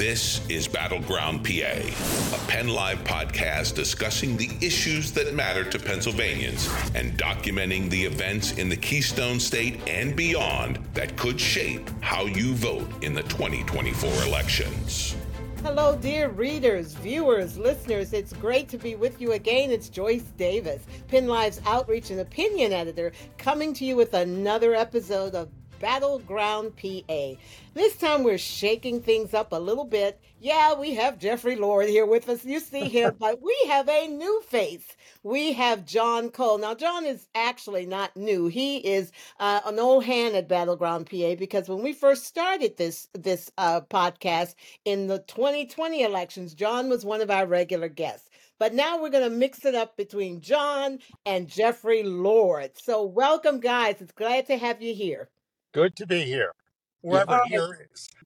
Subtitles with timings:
[0.00, 7.18] This is Battleground PA, a PennLive podcast discussing the issues that matter to Pennsylvanians and
[7.18, 12.88] documenting the events in the Keystone State and beyond that could shape how you vote
[13.02, 15.16] in the 2024 elections.
[15.62, 18.14] Hello, dear readers, viewers, listeners.
[18.14, 19.70] It's great to be with you again.
[19.70, 25.50] It's Joyce Davis, PennLive's outreach and opinion editor, coming to you with another episode of
[25.80, 27.32] Battleground PA.
[27.72, 30.20] This time we're shaking things up a little bit.
[30.38, 32.44] Yeah, we have Jeffrey Lord here with us.
[32.44, 34.86] You see him, but we have a new face.
[35.22, 36.58] We have John Cole.
[36.58, 38.48] Now, John is actually not new.
[38.48, 43.08] He is uh, an old hand at Battleground PA because when we first started this
[43.14, 48.28] this uh, podcast in the 2020 elections, John was one of our regular guests.
[48.58, 52.72] But now we're going to mix it up between John and Jeffrey Lord.
[52.76, 54.02] So, welcome, guys.
[54.02, 55.30] It's glad to have you here.
[55.72, 56.52] Good to be here,
[57.00, 57.48] wherever All right.
[57.48, 58.08] here is.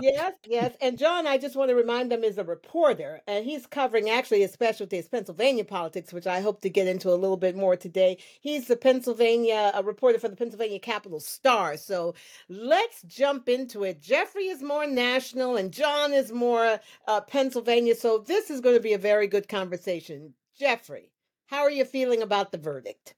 [0.00, 0.76] Yes, yes.
[0.80, 4.40] And John, I just want to remind them, is a reporter, and he's covering actually
[4.40, 7.74] his specialty is Pennsylvania politics, which I hope to get into a little bit more
[7.74, 8.18] today.
[8.40, 11.76] He's the Pennsylvania a reporter for the Pennsylvania Capital Star.
[11.76, 12.14] So
[12.48, 14.00] let's jump into it.
[14.00, 17.96] Jeffrey is more national, and John is more uh, Pennsylvania.
[17.96, 20.34] So this is going to be a very good conversation.
[20.56, 21.10] Jeffrey,
[21.46, 23.14] how are you feeling about the verdict?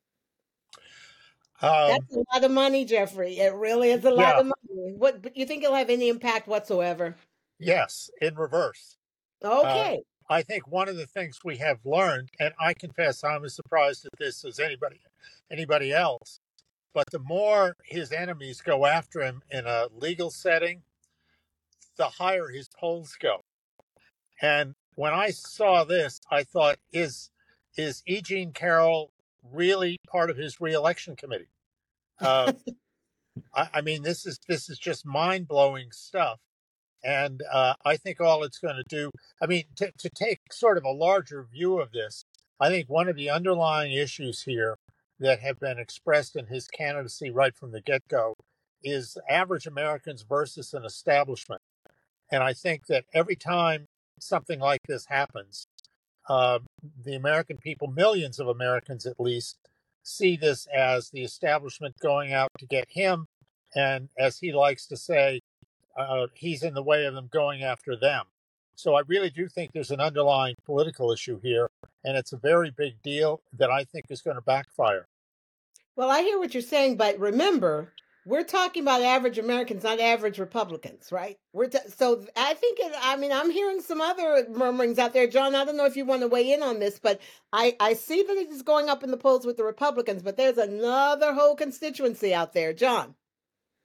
[1.63, 3.39] Um, That's a lot of money, Jeffrey.
[3.39, 4.95] It really is a lot yeah, of money.
[4.97, 5.23] What?
[5.23, 7.17] But you think it'll have any impact whatsoever?
[7.59, 8.97] yes, in reverse.
[9.45, 10.01] Uh, Okay.
[10.31, 14.07] I think one of the things we have learned, and I confess I'm as surprised
[14.07, 15.01] at this as anybody
[15.51, 16.39] anybody else,
[16.95, 20.83] but the more his enemies go after him in a legal setting,
[21.97, 23.41] the higher his polls go.
[24.41, 27.31] And when I saw this, I thought, is
[27.77, 28.21] is E.
[28.23, 29.11] Jean Carroll
[29.53, 31.51] really part of his reelection committee?
[32.21, 32.53] Uh,
[33.55, 36.39] I, I mean, this is this is just mind blowing stuff,
[37.05, 39.11] and uh, I think all it's going to do.
[39.43, 42.25] I mean, to, to take sort of a larger view of this,
[42.59, 44.77] I think one of the underlying issues here
[45.19, 48.35] that have been expressed in his candidacy right from the get go
[48.83, 51.63] is average Americans versus an establishment,
[52.31, 53.87] and I think that every time
[54.19, 55.67] something like this happens,
[56.31, 56.61] uh,
[57.05, 59.59] the American people, millions of Americans at least,
[60.05, 63.27] see this as the establishment going out to get him.
[63.75, 65.41] And as he likes to say,
[65.99, 68.27] uh, he's in the way of them going after them.
[68.77, 71.69] So I really do think there's an underlying political issue here.
[72.05, 75.09] And it's a very big deal that I think is going to backfire.
[75.97, 77.93] Well, I hear what you're saying, but remember,
[78.27, 81.39] we're talking about average Americans, not average Republicans, right?
[81.53, 85.27] We're t- so I think it, I mean I'm hearing some other murmurings out there,
[85.27, 85.55] John.
[85.55, 87.21] I don't know if you want to weigh in on this, but
[87.53, 90.37] I I see that it is going up in the polls with the Republicans, but
[90.37, 93.15] there's another whole constituency out there, John.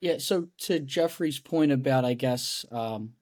[0.01, 3.13] Yeah, so to Jeffrey's point about, I guess, um,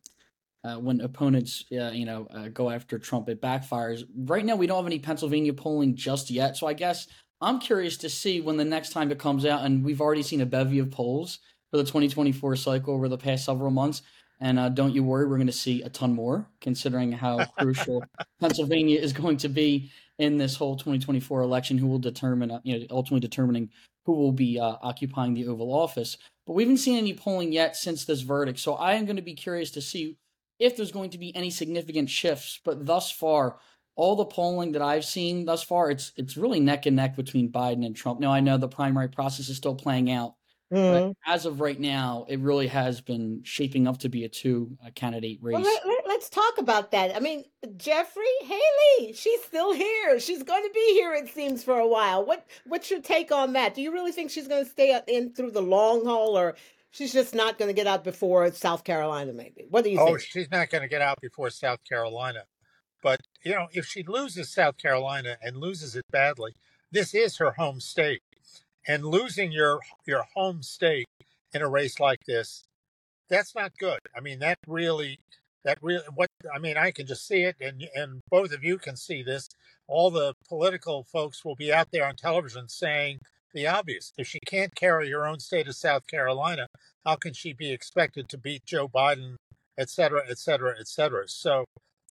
[0.66, 4.04] uh, when opponents, uh, you know, uh, go after Trump, it backfires.
[4.16, 7.08] Right now, we don't have any Pennsylvania polling just yet, so I guess
[7.44, 10.40] I'm curious to see when the next time it comes out, and we've already seen
[10.40, 11.40] a bevy of polls
[11.70, 14.02] for the 2024 cycle over the past several months.
[14.40, 18.04] And uh, don't you worry, we're going to see a ton more, considering how crucial
[18.40, 21.78] Pennsylvania is going to be in this whole 2024 election.
[21.78, 23.70] Who will determine, uh, you know, ultimately determining
[24.06, 26.18] who will be uh, occupying the Oval Office.
[26.48, 29.22] But we haven't seen any polling yet since this verdict, so I am going to
[29.22, 30.18] be curious to see
[30.60, 32.60] if there's going to be any significant shifts.
[32.64, 33.58] But thus far,
[33.96, 37.52] all the polling that I've seen thus far, it's it's really neck and neck between
[37.52, 38.20] Biden and Trump.
[38.20, 40.36] Now I know the primary process is still playing out,
[40.72, 41.14] but Mhm.
[41.28, 44.90] as of right now, it really has been shaping up to be a two uh,
[44.96, 45.66] candidate Well, race.
[45.66, 47.16] let, let, let's talk about that.
[47.16, 47.44] I mean,
[47.78, 50.20] Jeffrey Haley, she's still here.
[50.20, 52.26] She's going to be here, it seems, for a while.
[52.26, 53.76] What What's your take on that?
[53.76, 56.56] Do you really think she's going to stay in through the long haul, or
[56.90, 59.34] she's just not going to get out before South Carolina?
[59.34, 59.66] Maybe.
[59.70, 60.10] What do you think?
[60.10, 60.22] Oh, think?
[60.22, 62.46] she's not going to get out before South Carolina.
[63.04, 66.56] But, you know, if she loses South Carolina and loses it badly,
[66.92, 68.22] this is her home state.
[68.88, 71.08] And losing your your home state
[71.54, 72.64] in a race like this,
[73.30, 74.00] that's not good.
[74.16, 75.20] I mean, that really
[75.64, 78.78] that really what I mean, I can just see it and and both of you
[78.78, 79.50] can see this.
[79.88, 83.20] All the political folks will be out there on television saying
[83.54, 84.14] the obvious.
[84.18, 86.68] If she can't carry her own state of South Carolina,
[87.06, 89.36] how can she be expected to beat Joe Biden,
[89.78, 91.28] et cetera, et cetera, et cetera?
[91.28, 91.66] So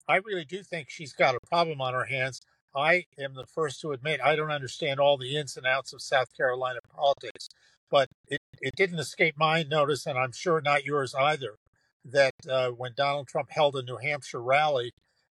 [0.09, 2.41] I really do think she's got a problem on her hands.
[2.75, 6.01] I am the first to admit I don't understand all the ins and outs of
[6.01, 7.49] South Carolina politics,
[7.91, 11.57] but it, it didn't escape my notice, and I'm sure not yours either,
[12.05, 14.93] that uh, when Donald Trump held a New Hampshire rally,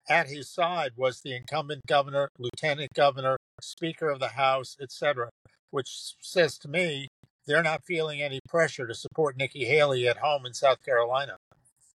[0.09, 5.29] at his side was the incumbent governor, lieutenant governor, speaker of the House, etc.,
[5.69, 7.07] which says to me
[7.45, 11.37] they're not feeling any pressure to support Nikki Haley at home in South Carolina.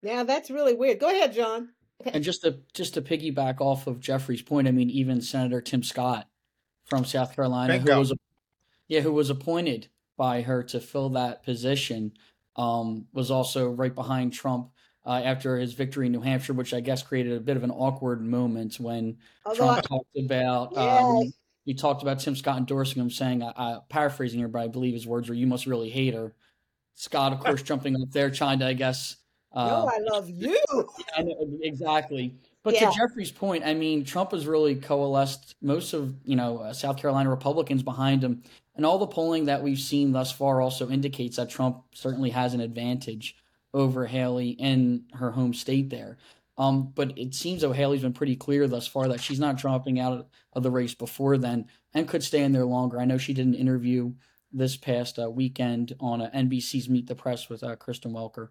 [0.03, 1.00] Yeah, that's really weird.
[1.00, 1.71] Go ahead, John.
[2.05, 5.83] And just to just to piggyback off of Jeffrey's point, I mean, even Senator Tim
[5.83, 6.29] Scott
[6.85, 7.95] from South Carolina, Bingo.
[7.95, 8.12] who was
[8.87, 12.12] yeah, who was appointed by her to fill that position,
[12.56, 14.71] um, was also right behind Trump
[15.05, 17.71] uh, after his victory in New Hampshire, which I guess created a bit of an
[17.71, 20.99] awkward moment when Although I- Trump talked about Yeah.
[20.99, 21.33] um,
[21.65, 24.95] he talked about Tim Scott endorsing him, saying, I, I, paraphrasing here, but I believe
[24.95, 26.33] his words were, "You must really hate her."
[26.95, 29.17] Scott, of course, jumping up there, trying to, I guess.
[29.53, 30.59] Uh, no, I love you.
[31.17, 32.35] I know, exactly.
[32.62, 32.91] But Yeah.
[32.91, 36.97] to Jeffrey's point, I mean, Trump has really coalesced most of you know uh, South
[36.99, 38.43] Carolina Republicans behind him,
[38.77, 42.55] and all the polling that we've seen thus far also indicates that Trump certainly has
[42.55, 43.37] an advantage
[43.75, 46.19] over Haley in her home state there.
[46.56, 50.00] Um, but it seems though Haley's been pretty clear thus far that she's not dropping
[50.00, 52.99] out of the race before then and could stay in there longer.
[53.00, 54.12] I know she did an interview
[54.53, 58.49] this past uh, weekend on uh, NBC's Meet the Press with uh, Kristen Welker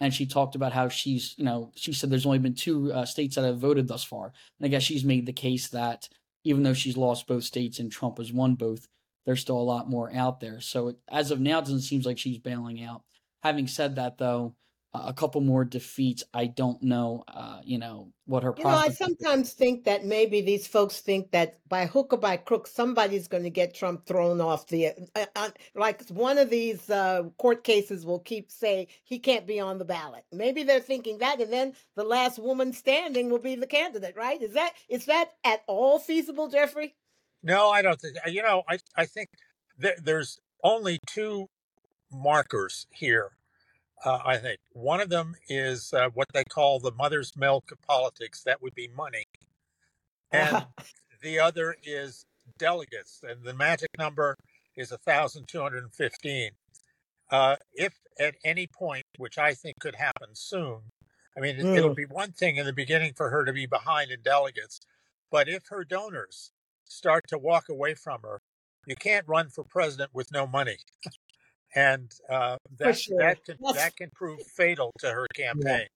[0.00, 3.04] and she talked about how she's, you know, she said there's only been two uh,
[3.04, 4.32] states that have voted thus far.
[4.58, 6.08] And I guess she's made the case that
[6.44, 8.86] even though she's lost both states and Trump has won both,
[9.24, 10.60] there's still a lot more out there.
[10.60, 13.02] So it, as of now, it doesn't seem like she's bailing out.
[13.42, 14.54] Having said that, though,
[14.94, 18.86] a couple more defeats, I don't know, uh, you know, what her You know, I
[18.86, 18.98] prospects.
[18.98, 23.42] sometimes think that maybe these folks think that by hook or by crook, somebody's going
[23.42, 24.92] to get Trump thrown off the.
[25.16, 29.58] Uh, uh, like one of these uh, court cases will keep say he can't be
[29.58, 30.24] on the ballot.
[30.32, 34.14] Maybe they're thinking that, and then the last woman standing will be the candidate.
[34.16, 34.40] Right?
[34.40, 36.94] Is that is that at all feasible, Jeffrey?
[37.42, 38.16] No, I don't think.
[38.26, 39.30] You know, I I think
[39.76, 41.48] there, there's only two
[42.12, 43.32] markers here.
[44.04, 47.80] Uh, I think one of them is uh, what they call the mother's milk of
[47.82, 48.42] politics.
[48.42, 49.24] That would be money,
[50.30, 50.66] and
[51.22, 52.26] the other is
[52.58, 54.36] delegates, and the magic number
[54.76, 56.50] is thousand two hundred and fifteen.
[57.30, 60.80] Uh, if at any point, which I think could happen soon,
[61.36, 61.96] I mean, it, it'll Mm.
[61.96, 64.80] be one thing in the beginning for her to be behind in delegates,
[65.30, 66.52] but if her donors
[66.84, 68.42] start to walk away from her,
[68.86, 70.76] you can't run for president with no money,
[71.74, 73.18] and uh, that sure.
[73.18, 75.86] that can That's- that can prove fatal to her campaign.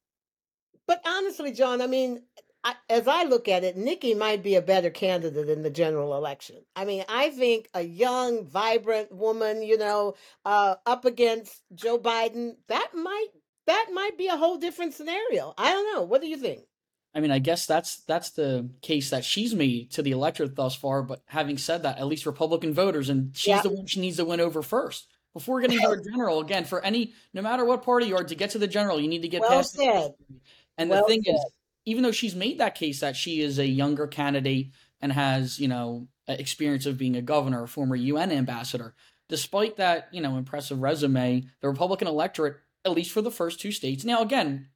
[0.87, 2.23] But honestly, John, I mean,
[2.65, 6.17] I, as I look at it, Nikki might be a better candidate in the general
[6.17, 6.57] election.
[6.75, 10.15] I mean, I think a young, vibrant woman, you know,
[10.45, 13.29] uh, up against Joe Biden, that might
[13.67, 15.53] that might be a whole different scenario.
[15.59, 16.03] I don't know.
[16.03, 16.63] What do you think?
[17.15, 20.75] I mean, I guess that's that's the case that she's made to the electorate thus
[20.75, 21.03] far.
[21.03, 23.63] But having said that, at least Republican voters, and she's Yeah.
[23.63, 26.41] the one she needs to win over first before getting to a general.
[26.41, 29.09] Again, for any, no matter what party you are, to get to the general, you
[29.09, 29.75] need to get Well past.
[29.75, 30.15] said.
[30.77, 31.45] And Well the thing is,
[31.85, 35.69] even though she's made that case that she is a younger candidate and has, you
[35.69, 38.95] know, experience of being a governor, a former UN ambassador,
[39.29, 43.73] despite that, you know, impressive resume, the Republican electorate, at least for the first two
[43.73, 44.05] states.
[44.05, 44.69] Now, again,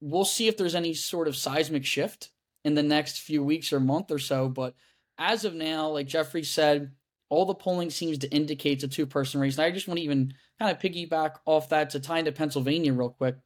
[0.00, 2.30] we'll see if there's any sort of seismic shift
[2.64, 4.48] in the next few weeks or month or so.
[4.48, 4.74] But
[5.18, 6.92] as of now, like Jeffrey said,
[7.32, 9.56] all the polling seems to indicate it's a two person race.
[9.56, 12.92] And I just want to even kind of piggyback off that to tie into Pennsylvania
[12.92, 13.36] real quick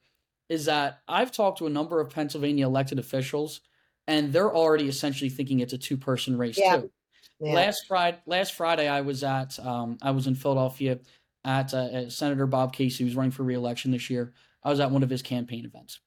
[0.49, 3.61] is that I've talked to a number of Pennsylvania elected officials,
[4.09, 6.79] and they're already essentially thinking it's a two person race Yeah.
[6.79, 6.91] too.
[7.39, 7.53] Yeah.
[7.55, 10.99] Last Friday, last Friday, I was at um, I was in Philadelphia
[11.45, 14.33] at uh, uh, Senator Bob Casey, who's running for reelection this year.
[14.65, 16.01] I was at one of his campaign events,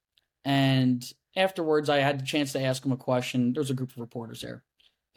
[0.44, 1.02] and
[1.38, 3.54] afterwards, I had the chance to ask him a question.
[3.54, 4.64] There's a group of reporters there,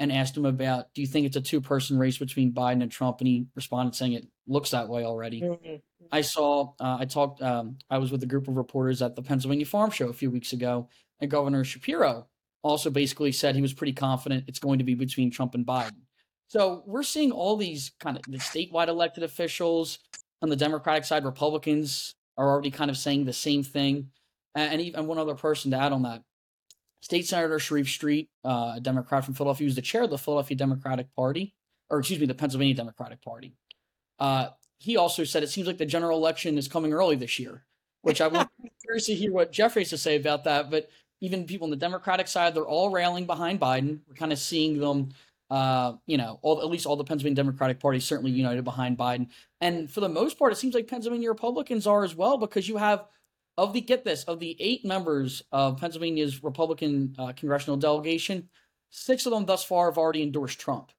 [0.03, 2.91] and asked him about, "Do you think it's a two person race between Biden and
[2.91, 5.81] Trump?" And he responded saying, "It looks that way already." Mhm.
[6.11, 9.23] I saw, uh, I talked, um, I was with a group of reporters at the
[9.23, 10.89] Pennsylvania Farm Show a few weeks ago,
[11.21, 12.27] and Governor Shapiro
[12.63, 16.03] also basically said he was pretty confident it's going to be between Trump and Biden.
[16.49, 19.99] So we're seeing all these kind of the statewide elected officials
[20.43, 24.11] on the Democratic side, Republicans are already kind of saying the same thing.
[24.55, 26.23] And even one other person to add on that,
[27.03, 30.57] State Senator Sharif Street, uh, a Democrat from Philadelphia, who's the chair of the Philadelphia
[30.57, 31.53] Democratic Party,
[31.91, 33.55] or excuse me, the Pennsylvania Democratic Party.
[34.21, 37.65] Uh, he also said it seems like the general election is coming early this year,
[38.03, 38.47] which I was
[38.83, 40.71] curious to hear what Jeff has to say about that.
[40.71, 40.91] But
[41.21, 43.99] even people on the Democratic side, they're all railing behind Biden.
[44.09, 45.09] We're kind of seeing them,
[45.51, 49.29] uh, you know, all, at least all the Pennsylvania Democratic Party certainly united behind Biden.
[49.61, 52.77] And for the most part, it seems like Pennsylvania Republicans are as well because you
[52.77, 53.07] have
[53.59, 58.49] of the get this of the eight members of Pennsylvania's Republican uh, congressional delegation,
[58.91, 60.91] six of them thus far have already endorsed Trump.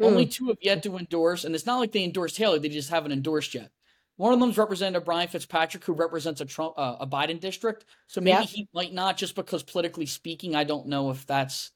[0.00, 2.88] Only two have yet to endorse, and it's not like they endorsed Haley; they just
[2.88, 3.70] haven't endorsed yet.
[4.16, 7.84] One of them is Representative Brian Fitzpatrick, who represents a Trump, uh, a Biden district.
[8.06, 8.44] So maybe Yeah.
[8.44, 11.70] he might not, just because politically speaking, I don't know if that's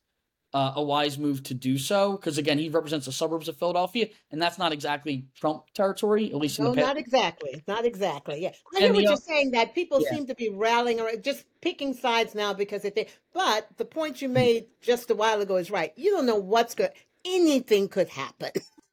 [0.55, 4.07] uh, a wise move to do so because again he represents the suburbs of Philadelphia
[4.31, 6.87] and that's not exactly Trump territory at least no, in the past.
[6.87, 8.41] not exactly, not exactly.
[8.41, 9.51] Yeah, I hear And what the, you're uh, saying.
[9.51, 10.11] That people yeah.
[10.17, 13.09] seem to be rallying around, just picking sides now because they think.
[13.35, 15.93] But the point you made just a while ago is right.
[15.97, 16.91] You don't know what's good.
[17.25, 18.53] Anything could happen,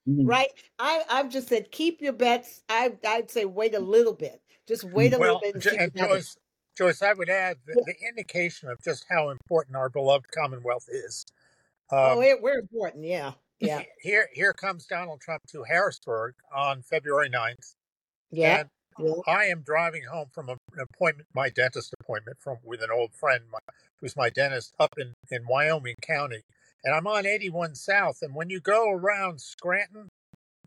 [0.09, 0.27] Mhm.
[0.27, 0.49] right?
[0.79, 2.63] I I've just said keep your bets.
[2.69, 4.41] I I'd say wait a little bit.
[4.67, 6.09] Just wait a little Well, bit and Jo- see and happens.
[6.25, 6.37] Joyce,
[6.77, 7.83] Joyce, I would add the, Yeah.
[7.93, 11.25] the indication of just how important our beloved Commonwealth is.
[11.91, 13.03] Oh, Um, it, we're important.
[13.05, 17.73] Yeah, yeah, here, here comes Donald Trump to Harrisburg on February 9th,
[18.31, 18.63] yeah.
[19.27, 23.43] I am driving home from an appointment, my dentist appointment, from with an old friend,
[23.51, 23.59] my,
[23.99, 26.41] who's my dentist up in in Wyoming County,
[26.83, 30.07] and I'm on 81 South, and when you go around Scranton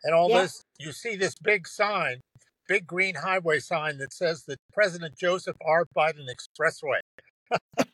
[0.02, 0.42] and all Yeah.
[0.42, 2.20] this, you see this big sign,
[2.68, 5.84] big green highway sign that says the President Joseph R.
[5.96, 7.00] Biden Expressway.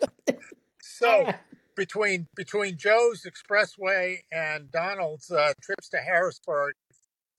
[0.82, 1.32] so
[1.80, 6.74] between between Joe's Expressway and Donald's uh, trips to Harrisburg,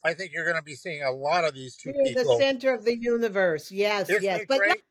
[0.04, 2.74] I think you're going to be seeing a lot of these two We're the center
[2.74, 3.72] of the universe.
[3.72, 4.46] Yes, Isn't yes.
[4.50, 4.82] But great?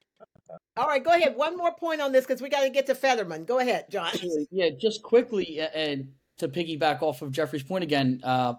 [0.77, 1.35] all right, go ahead.
[1.35, 3.45] One more point on this because we got to get to Fetterman.
[3.45, 4.13] Go ahead, John.
[4.53, 8.55] Yeah, just quickly, and to piggyback off of Jeffrey's point again, uh,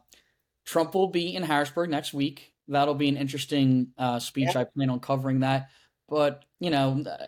[0.66, 2.54] Trump will be in Harrisburg next week.
[2.68, 4.50] That'll be an interesting uh, speech.
[4.56, 4.62] Yeah.
[4.62, 5.70] I plan on covering that.
[6.10, 7.26] But, you know, uh,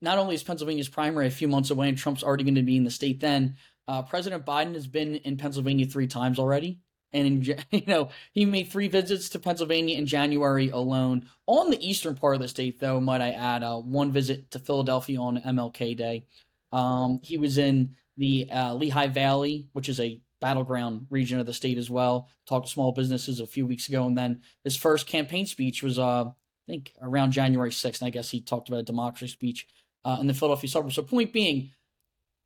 [0.00, 2.76] not only is Pennsylvania's primary a few months away and Trump's already going to be
[2.76, 6.80] in the state then, uh, President Biden has been in Pennsylvania three times already.
[7.12, 11.28] And, in, you know, he made three visits to Pennsylvania in January alone.
[11.46, 14.58] On the eastern part of the state, though, might I add, uh, one visit to
[14.58, 16.26] Philadelphia on MLK Day.
[16.70, 21.54] Um, he was in the uh, Lehigh Valley, which is a battleground region of the
[21.54, 22.28] state as well.
[22.46, 25.98] Talked to small businesses a few weeks ago, and then his first campaign speech was,
[25.98, 26.32] uh, I
[26.66, 28.02] think, around January sixth.
[28.02, 29.66] And I guess he talked about a democracy speech
[30.04, 30.94] uh, in the Philadelphia suburbs.
[30.94, 31.70] So, point being,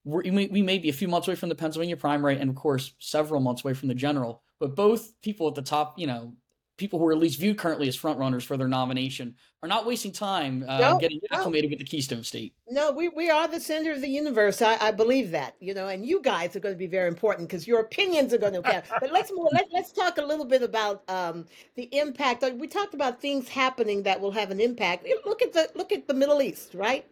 [0.05, 2.51] we're, we may- we may be a few months away from the Pennsylvania primary, and
[2.51, 4.43] of course, several months away from the general.
[4.59, 6.35] But both people at the top, you know,
[6.79, 9.87] people who are at least viewed currently as front runners for their nomination, are not
[9.87, 11.39] wasting time uh, No, getting no.
[11.39, 12.55] acclimated with the Keystone State.
[12.69, 14.63] No, we, we are the center of the universe.
[14.63, 17.49] I, I believe that, you know, and you guys are going to be very important
[17.49, 18.85] because your opinions are going to count.
[18.99, 22.43] But let's more, let, let's talk a little bit about um, the impact.
[22.55, 25.07] We talked about things happening that will have an impact.
[25.27, 27.07] Look at the look at the Middle East, right?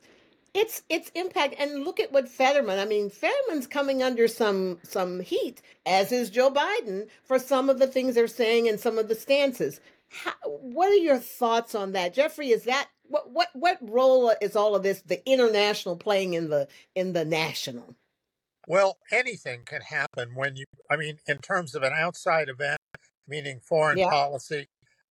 [0.53, 2.79] It's its impact, and look at what Fetterman.
[2.79, 7.79] I mean, Fetterman's coming under some some heat, as is Joe Biden, for some of
[7.79, 9.81] the things they're saying and some of the stances.
[10.09, 12.51] How, what are your thoughts on that, Jeffrey?
[12.51, 16.67] Is that what what what role is all of this, the international playing in the
[16.95, 17.95] in the national?
[18.67, 22.79] Well, anything can happen when you, I mean, in terms of an outside event,
[23.27, 24.11] meaning foreign Yeah.
[24.11, 24.69] policy.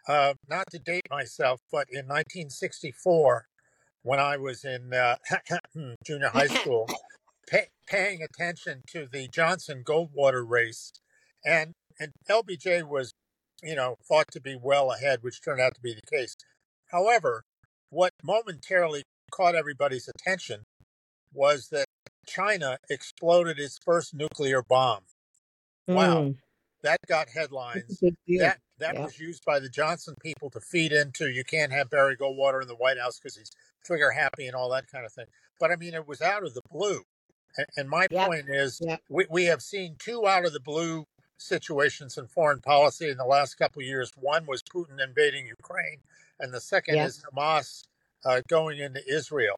[0.07, 3.48] Uh, not to date myself, but in 1964,
[4.03, 5.17] when I was in uh,
[6.05, 6.87] junior high school,
[7.47, 10.91] pay, paying attention to the Johnson Goldwater race,
[11.45, 13.11] and and LBJ was,
[13.61, 16.35] you know, thought to be well ahead, which turned out to be the case.
[16.91, 17.43] However,
[17.89, 20.63] what momentarily caught everybody's attention
[21.33, 21.85] was that
[22.25, 25.01] China exploded its first nuclear bomb.
[25.87, 26.35] Wow, Mm,
[26.83, 27.99] that got headlines.
[28.27, 29.03] That that Yeah.
[29.03, 32.67] was used by the Johnson people to feed into you can't have Barry Goldwater in
[32.67, 33.51] the White House because he's
[33.85, 35.25] trigger happy and all that kind of thing.
[35.59, 37.01] But I mean, it was out of the blue.
[37.57, 38.27] And, and my Yep.
[38.27, 39.01] point is, Yep.
[39.09, 41.05] we, we have seen two out of the blue
[41.37, 44.11] situations in foreign policy in the last couple of years.
[44.15, 45.99] One was Putin invading Ukraine,
[46.39, 47.07] and the second Yep.
[47.07, 47.83] is Hamas
[48.25, 49.55] uh, going into Israel.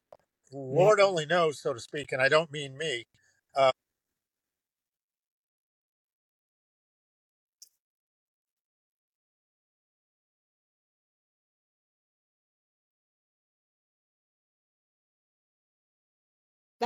[0.51, 3.05] Lord only knows, so to speak, and I don't mean me.
[3.55, 3.71] Uh,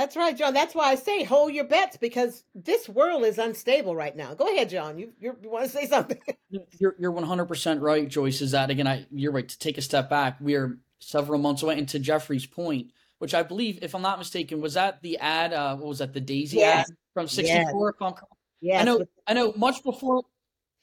[0.06, 0.54] That's right, John.
[0.54, 4.34] That's why I say hold your bets because this world is unstable right now.
[4.34, 5.00] Go ahead, John.
[5.00, 6.20] You you, you want to say something?
[6.78, 8.40] You're you're 100% right, Joyce.
[8.40, 8.86] Is that again?
[8.86, 9.48] I you're right.
[9.48, 11.76] To take a step back, we are several months away.
[11.76, 15.52] And to Jeffrey's point, which I believe, if I'm not mistaken, was that the ad?
[15.52, 16.12] Uh, what was that?
[16.12, 16.88] The Daisy Yes.
[16.88, 17.90] ad from '64.
[17.90, 18.14] If I'm
[18.72, 20.22] I know, I know, much before,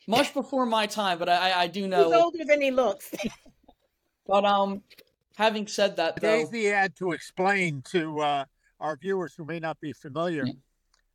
[0.05, 2.13] much before my time, but I I do He's know.
[2.13, 3.09] older than he looks.
[4.27, 4.83] But um,
[5.35, 8.45] having said that, though, Daisy ad to explain to uh,
[8.83, 10.45] our viewers who may not be familiar,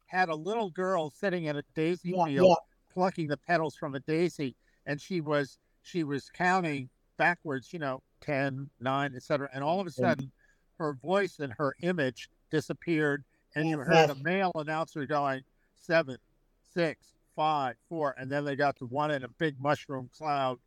[0.06, 2.54] had a little girl sitting at a daisy Yeah, field yeah.
[2.92, 4.56] plucking the petals from a daisy,
[4.86, 9.50] and she was she was counting backwards, you know, 10, 9, etc.
[9.52, 10.32] And all of a sudden,
[10.78, 15.42] her voice and her image disappeared, and you heard a male announcer going
[15.76, 16.18] seven,
[16.62, 20.58] six, five, four, and then they got to one in a big mushroom cloud,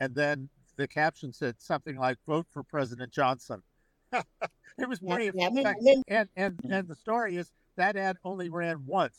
[0.00, 3.62] and then the caption said something like "Vote for President Johnson."
[4.78, 5.46] it was Yeah, pretty yeah.
[5.46, 9.18] And then, and then And and and the story is that ad only ran once.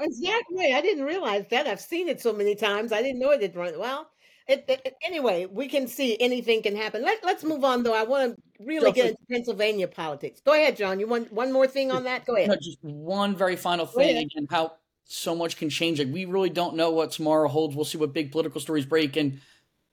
[0.00, 0.72] Exactly.
[0.74, 1.66] I didn't realize that.
[1.66, 2.92] I've seen it so many times.
[2.92, 3.78] I didn't know it had run.
[3.78, 4.10] Well,
[4.48, 7.02] it, it, anyway, we can see anything can happen.
[7.02, 7.94] Let, let's move on, though.
[7.94, 10.40] I want to really get into Pennsylvania politics.
[10.40, 10.98] Go ahead, John.
[10.98, 12.26] You want one more thing on that?
[12.26, 12.50] Go ahead.
[12.50, 14.46] No, just one very final thing again.
[14.50, 15.98] How so much can change.
[15.98, 17.76] Like we really don't know what tomorrow holds.
[17.76, 19.16] We'll see what big political stories break.
[19.16, 19.40] And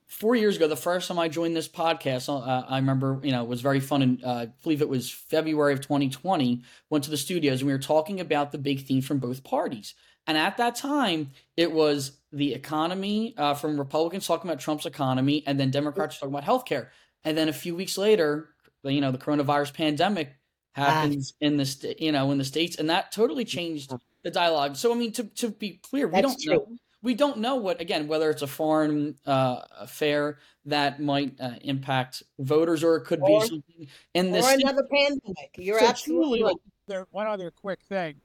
[0.09, 3.43] four years ago, the first time I joined this podcast, uh, I remember, you know,
[3.43, 4.01] it was very fun.
[4.01, 7.73] And uh, I believe it was February of 2020, went to the studios and we
[7.73, 9.93] were talking about the big theme from both parties.
[10.27, 15.43] And at that time, it was the economy uh, from Republicans talking about Trump's economy,
[15.47, 16.89] and then Democrats talking about healthcare.
[17.23, 18.49] And then a few weeks later,
[18.83, 20.35] you know, the coronavirus pandemic
[20.73, 23.91] happens in the you know in the states, and that totally changed
[24.23, 24.75] the dialogue.
[24.75, 26.53] So I mean, to to be clear, we That's don't true.
[26.53, 31.51] know we don't know what again whether it's a foreign uh, affair that might uh,
[31.61, 35.51] impact voters or it could or, be something in this or another pandemic.
[35.57, 36.55] You're so absolutely right.
[36.87, 38.15] There, one other quick thing: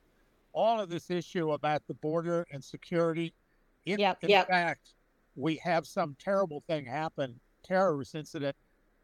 [0.52, 3.34] all of this issue about the border and security.
[3.86, 4.48] In, yep, in yep.
[4.48, 4.94] fact,
[5.36, 8.56] we have some terrible thing happen, terrorist incident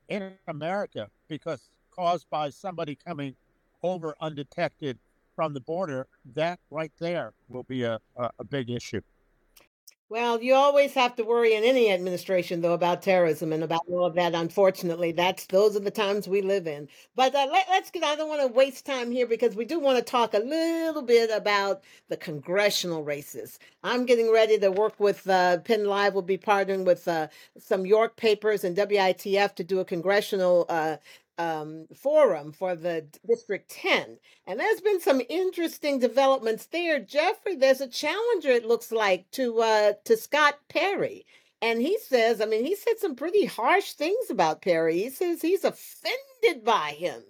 [0.09, 3.37] in America because caused by somebody coming
[3.83, 4.99] over undetected
[5.37, 6.07] from the border.
[6.35, 9.03] That right there will be a, a, a big issue.
[10.11, 14.05] Well, you always have to worry in any administration, though, about terrorism and about all
[14.05, 14.35] of that.
[14.35, 16.89] Unfortunately, that's those are the times we live in.
[17.15, 18.03] But uh, let, us get.
[18.03, 21.03] I don't want to waste time here because we do want to talk a little
[21.03, 23.61] bit about the congressional races.
[23.85, 26.13] I'm getting ready to work with uh, PennLive.
[26.15, 30.97] Will be partnering with uh, some York papers and WITF to do a congressional uh,
[31.41, 34.19] um, forum for the District 10.
[34.47, 37.01] And there's been some interesting developments there.
[37.01, 41.25] Jeffrey, there's a challenger, it looks like, to uh, to Scott Perry.
[41.63, 44.99] And he says, I mean, he said some pretty harsh things about Perry.
[44.99, 47.23] He says he's offended by him.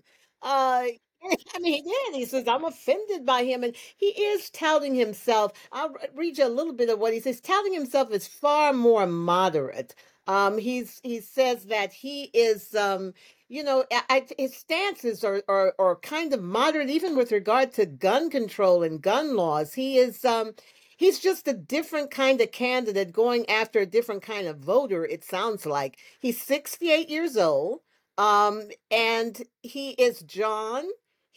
[0.42, 0.84] Uh,
[1.54, 2.14] I mean, he did.
[2.14, 3.64] He says, I'm offended by him.
[3.64, 5.52] And he is touting himself.
[5.72, 9.06] I'll read you a little bit of what he says, touting himself is far more
[9.06, 9.94] moderate.
[10.26, 13.14] Um, he's he says that he is um,
[13.48, 17.86] you know, I, his stances are, are, are kind of moderate, even with regard to
[17.86, 19.74] gun control and gun laws.
[19.74, 20.52] He is, um,
[20.96, 25.04] he's just a different kind of candidate going after a different kind of voter.
[25.04, 27.80] It sounds like he's 68 years old,
[28.18, 30.84] um, and he is John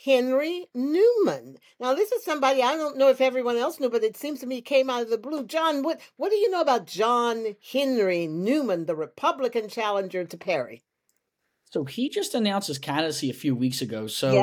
[0.03, 1.57] Henry Newman.
[1.79, 4.45] Now, this is somebody I don't know if everyone else knew, but it seems to
[4.45, 5.45] me came out of the blue.
[5.45, 10.83] John, what what do you know about John Henry Newman, the Republican challenger to Perry?
[11.71, 14.07] So he just announced his candidacy a few weeks ago.
[14.07, 14.33] So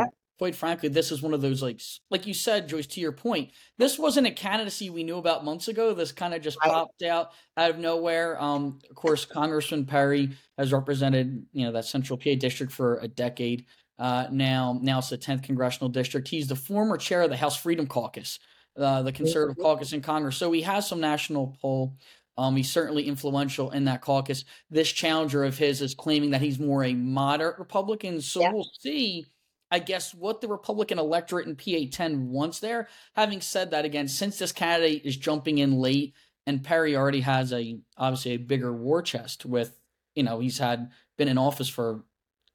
[0.40, 3.50] quite frankly, this is one of those like like you said, Joyce, to your point,
[3.76, 5.92] this wasn't a candidacy we knew about months ago.
[5.92, 8.40] This kind of just popped out out of nowhere.
[8.42, 13.06] Um, of course, Congressman Perry has represented, you know, that central PA district for a
[13.08, 13.66] decade.
[14.00, 16.26] Uh, now, now it's the 10th congressional district.
[16.26, 18.38] He's the former chair of the House Freedom Caucus,
[18.78, 19.62] uh, the conservative mm-hmm.
[19.62, 20.38] caucus in Congress.
[20.38, 21.96] So he has some national pull.
[22.38, 24.46] Um, he's certainly influential in that caucus.
[24.70, 28.22] This challenger of his is claiming that he's more a moderate Republican.
[28.22, 28.52] So yeah.
[28.52, 29.26] we'll see,
[29.70, 32.88] I guess, what the Republican electorate in PA 10 wants there.
[33.16, 36.14] Having said that, again, since this candidate is jumping in late
[36.46, 39.78] and Perry already has a obviously a bigger war chest with,
[40.14, 42.02] you know, he's had been in office for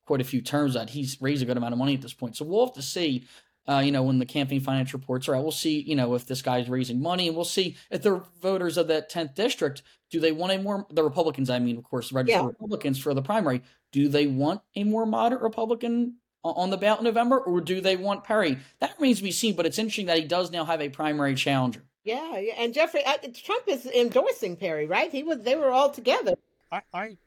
[0.06, 2.38] quite a few terms that he's raised a good amount of money at this point.
[2.38, 3.26] So we'll have to see
[3.68, 5.44] uh, you know, when the campaign finance reports are out.
[5.44, 8.78] We'll see, you know, if this guy's raising money, and we'll see if the voters
[8.78, 12.12] of that 10th district do they want a more the Republicans, I mean, of course,
[12.12, 12.48] registered yeah.
[12.48, 13.64] Republicans for the primary.
[13.92, 17.96] Do they want a more moderate Republican on the ballot in November, or do they
[17.96, 18.60] want Perry?
[18.80, 19.56] That remains to be seen.
[19.56, 21.84] But it's interesting that he does now have a primary challenger.
[22.04, 22.54] Yeah, yeah.
[22.60, 25.12] and Jeffrey I, Trump is endorsing Perry, right?
[25.12, 26.36] He was they were all together.
[26.72, 27.18] I, I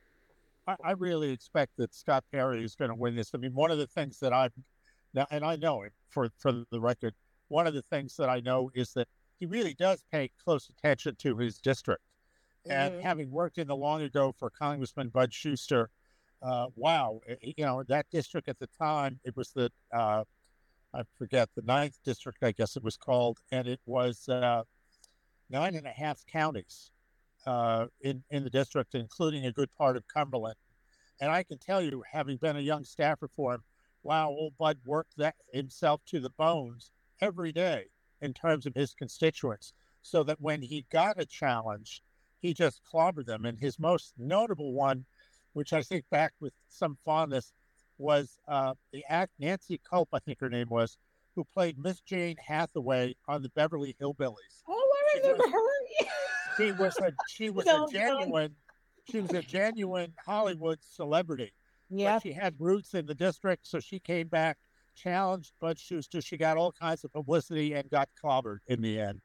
[0.82, 3.30] I really expect that Scott Perry is going to win this.
[3.34, 4.52] I mean, one of the things that I've
[5.14, 7.14] now, and I know it for for the record.
[7.48, 9.08] One of the things that I know is that
[9.40, 12.02] he really does pay close attention to his district.
[12.68, 13.02] And mm-hmm.
[13.02, 15.88] having worked in the long ago for Congressman Bud Shuster,
[16.42, 20.24] uh, wow, it, eh, you know that district at the time it was the uh,
[20.92, 24.64] I forget the ninth district, I guess it was called, and it was uh,
[25.48, 26.90] nine and a half counties
[27.46, 30.56] uh, in in the district, including a good part of Cumberland.
[31.20, 33.64] And I can tell you, having been a young staffer for him,
[34.02, 37.86] wow, old Bud worked that himself to the bones every day
[38.20, 39.72] in terms of his constituents,
[40.02, 42.02] so that when he got a challenge,
[42.40, 43.44] he just clobbered them.
[43.44, 45.04] And his most notable one,
[45.52, 47.52] which I think back with some fondness,
[47.98, 50.96] was uh, the act Nancy Kulp, I think her name was,
[51.34, 54.62] who played Miss Jane Hathaway on the Beverly Hillbillies.
[54.68, 56.06] Oh, I remember her.
[56.58, 58.54] she was a she was a genuine
[59.10, 61.52] she was a genuine Hollywood celebrity.
[61.88, 62.18] Yeah.
[62.18, 64.58] She had roots in the district, so she came back
[64.94, 66.20] challenged Bud Shuster.
[66.20, 69.20] She got all kinds of publicity and got clobbered in the end.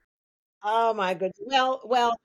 [0.63, 1.33] Oh my goodness.
[1.41, 2.15] Well, well,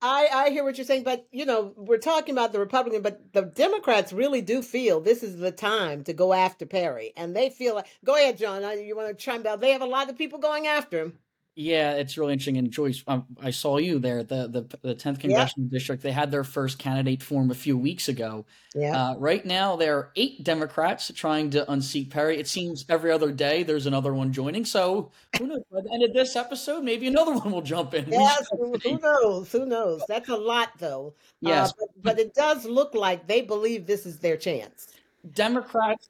[0.00, 3.32] I, I hear what you're saying, but you know, we're talking about the Republican, but
[3.32, 7.12] the Democrats really do feel this is the time to go after Perry.
[7.16, 8.62] And they feel like, go ahead, John.
[8.80, 9.60] You want to chime in?
[9.60, 11.18] They have a lot of people going after him.
[11.54, 12.56] Yeah, it's really interesting.
[12.56, 14.22] And Joyce, um, I saw you there.
[14.22, 15.76] The the the tenth congressional yeah.
[15.76, 16.02] district.
[16.02, 18.46] They had their first candidate form a few weeks ago.
[18.74, 19.10] Yeah.
[19.10, 22.38] Uh, right now, there are eight Democrats trying to unseat Perry.
[22.38, 24.64] It seems every other day there's another one joining.
[24.64, 25.60] So who knows?
[25.70, 28.08] By the end of this episode, maybe another one will jump in.
[28.08, 28.48] Yes.
[28.82, 29.52] who knows?
[29.52, 30.02] Who knows?
[30.08, 31.14] That's a lot, though.
[31.44, 31.70] Uh, yes.
[31.70, 34.86] Uh, but, but it does look like they believe this is their chance.
[35.34, 36.08] Democrats.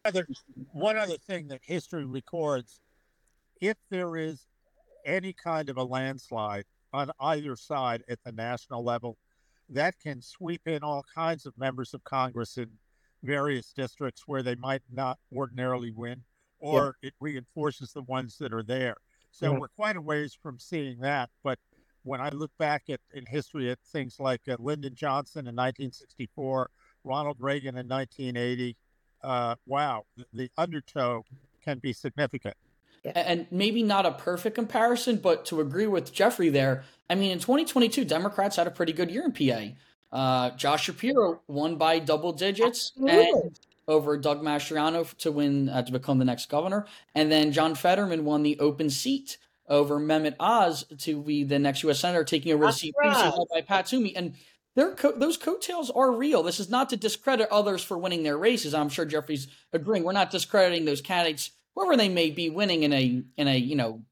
[0.73, 2.81] One other thing that history records:
[3.61, 4.47] if there is
[5.05, 9.17] any kind of a landslide on either side at the national level,
[9.69, 12.69] that can sweep in all kinds of members of Congress in
[13.23, 16.23] various districts where they might not ordinarily win,
[16.59, 17.09] or yeah.
[17.09, 18.97] it reinforces the ones that are there.
[19.31, 19.59] So yeah.
[19.59, 21.31] we're quite a ways from seeing that.
[21.43, 21.59] But
[22.03, 26.71] when I look back at in history at things like uh, Lyndon Johnson in 1964,
[27.05, 28.77] Ronald Reagan in 1980,
[29.23, 31.25] uh, wow, the, the undertow
[31.65, 32.57] can be significant.
[33.05, 33.13] Yeah.
[33.17, 37.41] And maybe not a perfect comparison, but to agree with Jeffrey there, I mean, in
[37.41, 39.75] 2022, Democrats had a pretty good year in PA.
[40.17, 45.91] Uh, Josh Shapiro won by double digits and over Doug Mastriano to win uh, to
[45.91, 49.39] become the next governor, and then John Fetterman won the open seat
[49.69, 52.01] over Mehmet Oz to be the next U.S.
[52.01, 53.33] senator, taking over That's the seat right.
[53.53, 54.15] by Pat Toomey.
[54.15, 54.35] And
[54.75, 56.43] their co- those coattails are real.
[56.43, 58.75] This is not to discredit others for winning their races.
[58.75, 60.05] I'm sure Jeffrey's agreeing.
[60.05, 63.77] We're not discrediting those candidates whoever they may be winning in a in a you
[63.77, 64.03] know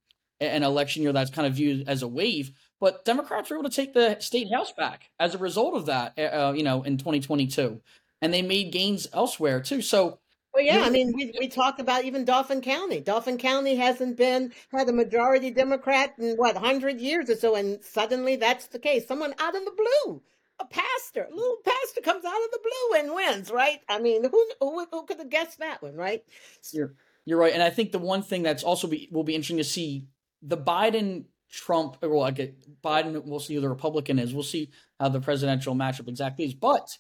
[0.41, 2.53] an election year that's kind of viewed as a wave.
[2.81, 6.15] But Democrats were able to take the state house back as a result of that,
[6.19, 7.81] uh, uh you know, in 2022,
[8.23, 9.83] and they made gains elsewhere too.
[9.83, 10.19] So.
[10.53, 12.99] Well, yeah, I mean, we, we talk about even Dauphin County.
[12.99, 17.85] Dauphin County hasn't been had a majority Democrat in what hundred years or so, and
[17.85, 19.07] suddenly that's the case.
[19.07, 20.23] Someone out of the blue,
[20.59, 23.79] a pastor, a little pastor comes out of the blue and wins, right?
[23.89, 26.25] I mean, who who, who could have guessed that one, right?
[26.73, 29.59] You're you're right, and I think the one thing that's also be, will be interesting
[29.59, 30.07] to see
[30.43, 31.97] the Biden Trump.
[32.03, 33.23] Well, I get Biden.
[33.25, 34.33] We'll see who the Republican is.
[34.33, 36.55] We'll see how the presidential matchup exactly is.
[36.55, 36.97] But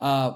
[0.00, 0.34] uh,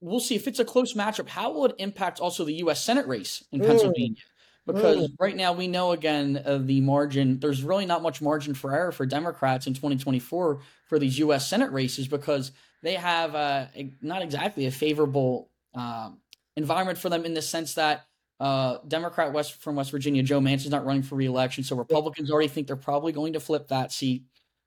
[0.00, 1.28] we'll see if it's a close matchup.
[1.28, 2.82] How will it impact also the U.S.
[2.82, 3.66] Senate race in mm.
[3.66, 4.22] Pennsylvania?
[4.64, 5.14] Because mm.
[5.18, 7.40] right now we know again uh, the margin.
[7.40, 11.48] There's really not much margin for error for Democrats in 2024 for these U.S.
[11.48, 13.66] Senate races because they have uh,
[14.00, 16.18] not exactly a favorable um,
[16.56, 18.06] environment for them in the sense that
[18.40, 22.48] uh, Democrat West from West Virginia, Joe Manchin's not running for reelection, so Republicans already
[22.48, 24.24] think they're probably going to flip that seat.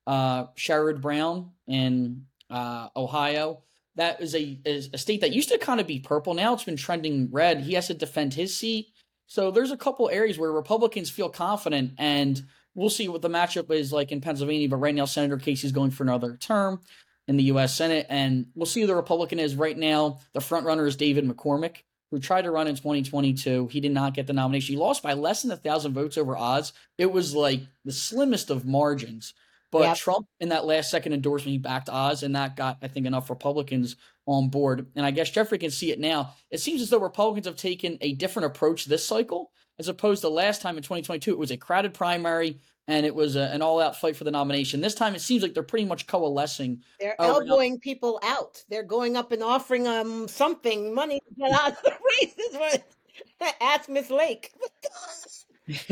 [0.08, 3.64] Uh, Sherrod Brown in uh, Ohio,
[3.96, 6.34] that is a is a state that used to kind of be purple.
[6.34, 7.62] Now it's been trending red.
[7.62, 8.88] He has to defend his seat.
[9.28, 12.42] So there's a couple areas where Republicans feel confident, and
[12.76, 14.70] we'll see what the matchup is like in Pennsylvania.
[14.70, 16.80] But right now, Senator Casey's going for another term
[17.28, 17.76] in the U.S.
[17.76, 19.56] Senate, and we'll see who the Republican is.
[19.56, 21.78] Right now, the front runner is David McCormick,
[22.12, 23.68] who tried to run in 2022.
[23.68, 24.76] He did not get the nomination.
[24.76, 26.74] He lost by less than a thousand votes over Oz.
[26.98, 29.34] It was like the slimmest of margins.
[29.72, 29.98] But yep.
[29.98, 33.30] Trump, in that last second endorsement, he backed Oz, and that got, I think, enough
[33.30, 34.88] Republicans on board.
[34.96, 36.34] And I guess Jeffrey can see it now.
[36.50, 40.30] It seems as though Republicans have taken a different approach this cycle, as opposed to
[40.30, 41.32] last time in 2022.
[41.32, 44.80] It was a crowded primary and it was a, an all-out fight for the nomination.
[44.80, 46.84] This time, it seems like they're pretty much coalescing.
[47.00, 48.64] They're elbowing people out.
[48.70, 52.84] They're going up and offering them something, money to get out of the races.
[53.60, 54.54] Ask Miss Lake.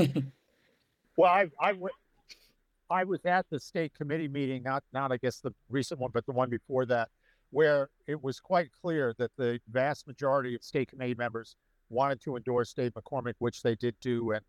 [1.17, 1.73] well, I, I,
[2.89, 6.27] I was at the state committee meeting, not not I guess the recent one, but
[6.27, 7.09] the one before that,
[7.49, 11.55] where it was quite clear that the vast majority of state committee members
[11.89, 14.41] wanted to endorse Dave McCormick, which they did do, and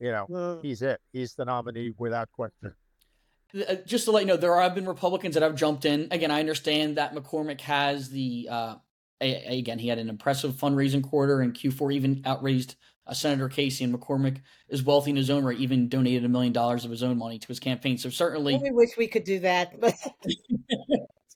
[0.00, 1.00] you know, he's it.
[1.12, 2.74] He's the nominee without question.
[3.54, 6.08] Uh, just to let you know, there have been Republicans that have jumped in.
[6.10, 8.48] Again, I understand that McCormick has the.
[8.50, 8.74] Uh,
[9.20, 12.74] a, again, he had an impressive fundraising quarter in Q4, even outraised
[13.06, 16.52] uh, Senator Casey, and McCormick is wealthy in his own right, even donated a million
[16.52, 17.98] dollars of his own money to his campaign.
[17.98, 19.94] So certainly, we wish we could do that, but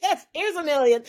[0.03, 1.05] yes, here's a million.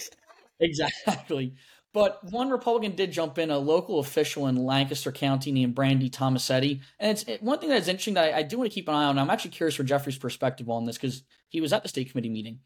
[0.59, 1.55] Exactly.
[1.97, 6.81] But one Republican did jump in, a local official in Lancaster County named Brandy Tomasetti.
[6.99, 8.93] And it's it, one thing that's interesting that I, I, do want to keep an
[8.93, 9.17] eye on.
[9.17, 12.29] I'm actually curious for Jeffrey's perspective on this because he was at the state committee
[12.29, 12.59] meeting.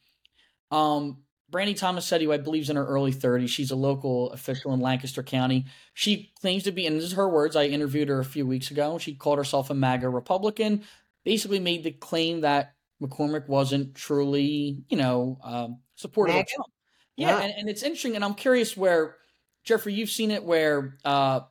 [0.70, 4.74] Um, Brandy Tomasetti, who I believe is in her early 30s, she's a local official
[4.74, 5.65] in Lancaster County.
[5.94, 8.70] She claims to be, and this is her words, I interviewed her a few weeks
[8.70, 8.98] ago.
[8.98, 10.84] She called herself a MAGA Republican,
[11.24, 16.41] basically made the claim that McCormick wasn't truly, you know, um, supportive MAGA?
[16.41, 16.74] of Trump.
[17.15, 17.44] Yeah, yeah.
[17.46, 19.15] And, and, it's interesting, and I'm curious where
[19.63, 21.41] Jeffrey, you've seen it where uh,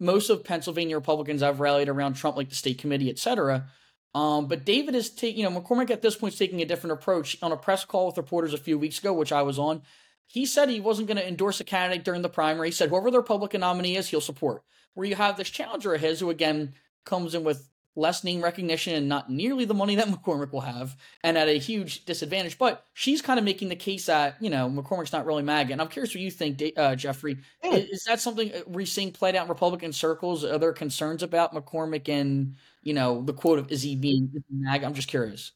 [0.00, 3.66] most of Pennsylvania Republicans have rallied around Trump, like the state committee, et cetera.
[4.14, 6.92] Um, but David is taking, you know, McCormick at this point is taking a different
[6.92, 7.36] approach.
[7.42, 9.82] On a press call with reporters a few weeks ago, which I was on,
[10.26, 12.68] he said he wasn't going to endorse a candidate during the primary.
[12.68, 14.62] He said whoever the Republican nominee is, he'll support.
[14.94, 18.94] Where you have this challenger of his, who again comes in with less name recognition
[18.94, 22.58] and not nearly the money that McCormick will have, and at a huge disadvantage.
[22.58, 25.72] But she's kind of making the case that you know McCormick's not really MAGA.
[25.72, 27.38] And I'm curious what you think, uh, Jeffrey.
[27.62, 27.74] Yeah.
[27.74, 30.44] Is, is, that something uh, we're seeing played out in Republican circles?
[30.44, 34.86] Are there concerns about McCormick and you know the quote of is he being MAGA?
[34.86, 35.52] I'm just curious.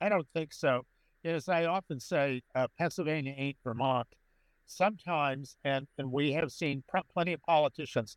[0.00, 0.82] I don't think so.
[1.24, 4.08] As I often say, uh, Pennsylvania ain't Vermont.
[4.66, 6.82] Sometimes, and and we have seen
[7.12, 8.16] plenty of politicians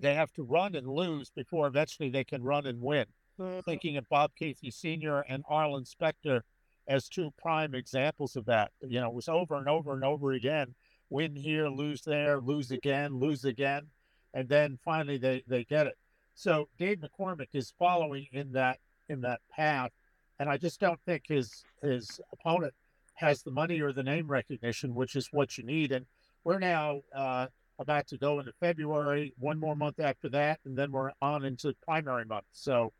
[0.00, 3.06] they have to run and lose before eventually they can run and win.
[3.38, 3.60] Mm-hmm.
[3.60, 5.20] Thinking of Bob Casey Sr.
[5.28, 6.44] and Arlen Specter
[6.88, 8.72] as two prime examples of that.
[8.82, 10.74] You know, it was over and over and over again.
[11.08, 13.86] Win here, lose there, lose again, lose again,
[14.34, 15.96] and then finally they, they get it.
[16.34, 19.90] So Dave McCormick is following in that in that path,
[20.38, 22.72] and I just don't think his his opponent
[23.14, 25.92] has the money or the name recognition, which is what you need.
[25.92, 26.06] And
[26.44, 27.48] we're now uh,
[27.80, 31.74] about to go into February, one more month after that, and then we're on into
[31.82, 32.44] primary month.
[32.52, 32.92] So,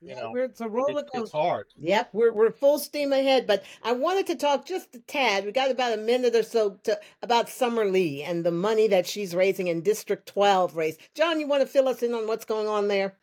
[0.00, 1.18] you yeah, know, it's a roller coaster.
[1.18, 1.66] It, it's hard.
[1.76, 3.46] Yep, we're we're full steam ahead.
[3.46, 5.44] But I wanted to talk just a tad.
[5.44, 9.06] We got about a minute or so to about Summer Lee and the money that
[9.06, 10.96] she's raising in District 12 race.
[11.14, 13.18] John, you want to fill us in on what's going on there?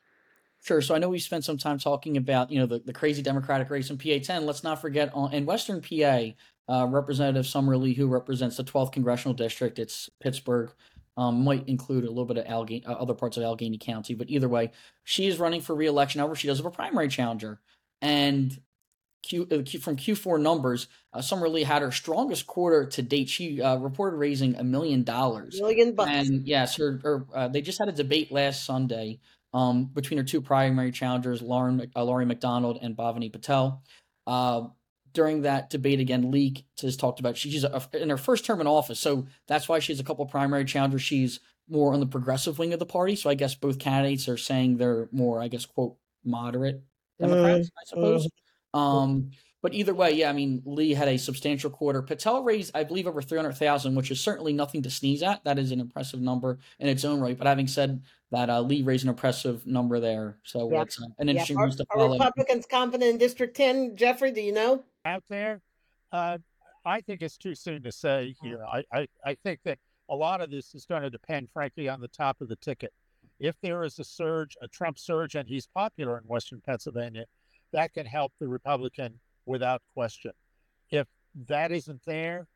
[0.63, 0.81] Sure.
[0.81, 3.69] So I know we spent some time talking about you know the, the crazy Democratic
[3.69, 4.45] race in PA 10.
[4.45, 6.33] Let's not forget on in Western PA,
[6.69, 10.71] uh, Representative Summer Lee, who represents the 12th congressional district, it's Pittsburgh,
[11.17, 14.29] um, might include a little bit of Allegheny, uh, other parts of Allegheny County, but
[14.29, 14.71] either way,
[15.03, 16.19] she is running for reelection.
[16.19, 17.59] However, she does have a primary challenger,
[18.01, 18.57] and
[19.23, 23.29] Q, uh, Q, from Q4 numbers, uh, Summer Lee had her strongest quarter to date.
[23.29, 25.59] She uh, reported raising a million dollars.
[25.59, 26.11] Million bucks.
[26.11, 29.19] And yes, her, her uh, they just had a debate last Sunday
[29.53, 33.81] um, between her two primary challengers, Lauren uh, Laurie MacDonald and Bhavini Patel.
[35.17, 38.67] During that debate again, Lee has talked about she's a, in her first term in
[38.67, 41.01] office, so that's why she has a couple primary challengers.
[41.01, 44.37] She's more on the progressive wing of the party, so I guess both candidates are
[44.37, 46.83] saying they're more, I guess, quote moderate
[47.19, 48.27] Democrats, uh, I suppose.
[48.75, 49.31] Uh, um,
[49.63, 52.03] but either way, yeah, I mean, Lee had a substantial quarter.
[52.03, 55.43] Patel raised, I believe, over three hundred thousand, which is certainly nothing to sneeze at.
[55.45, 57.35] That is an impressive number in its own right.
[57.35, 60.83] But having said that, uh, Lee raised an impressive number there, so yeah.
[60.83, 61.65] it's uh, an interesting yeah.
[61.65, 62.09] are, to follow.
[62.09, 64.31] Are Republicans confident in District Ten, Jeffrey?
[64.31, 64.83] Do you know?
[65.07, 65.61] Out there.
[66.11, 66.37] Uh,
[66.85, 68.63] I think it's too soon to say here.
[68.63, 71.99] I, I, I think that a lot of this is going to depend, frankly, on
[71.99, 72.93] the top of the ticket.
[73.39, 77.25] If there is a surge, a Trump surge, and he's popular in Western Pennsylvania,
[77.73, 80.31] that can help the Republican without question.
[80.91, 81.07] If
[81.47, 82.47] that isn't there,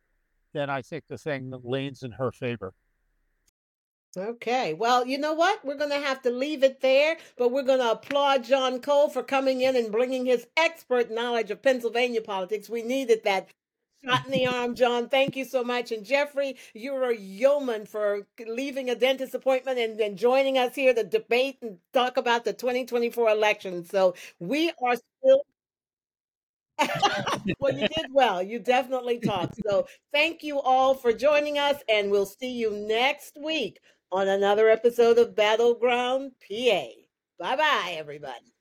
[0.53, 2.73] then I think the thing leans in her favor.
[4.17, 4.73] Okay.
[4.73, 5.63] Well, you know what?
[5.63, 9.09] We're going to have to leave it there, but we're going to applaud John Cole
[9.09, 12.69] for coming in and bringing his expert knowledge of Pennsylvania politics.
[12.69, 13.47] We needed that
[14.03, 15.07] shot in the arm, John.
[15.07, 15.93] Thank you so much.
[15.93, 20.93] And Jeffrey, you're a yeoman for leaving a dentist appointment and, then joining us here
[20.93, 23.85] to debate and talk about the 2024 election.
[23.85, 25.43] So we are still
[27.59, 28.41] well, you did well.
[28.41, 29.55] You definitely talked.
[29.67, 33.79] So thank you all for joining us, and we'll see you next week
[34.11, 36.85] on another episode of Battleground PA.
[37.39, 38.53] Bye bye, everybody.